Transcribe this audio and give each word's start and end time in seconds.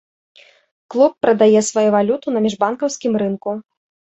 Клуб 0.95 1.13
прадае 1.25 1.61
сваю 1.69 1.85
валюту 1.99 2.27
на 2.33 2.39
міжбанкаўскім 2.47 3.13
рынку. 3.25 3.49